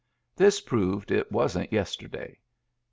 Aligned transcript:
This 0.35 0.61
proved 0.61 1.11
it 1.11 1.31
wasn't 1.31 1.71
yesterday. 1.71 2.39